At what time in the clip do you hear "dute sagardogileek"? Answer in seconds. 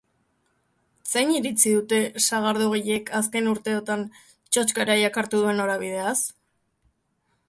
1.73-3.11